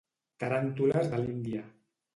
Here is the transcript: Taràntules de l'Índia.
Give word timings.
Taràntules 0.43 1.13
de 1.15 1.23
l'Índia. 1.27 1.65